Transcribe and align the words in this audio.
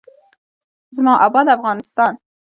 زما 0.95 1.13
اباد 1.25 1.47
افغانستان. 1.57 2.13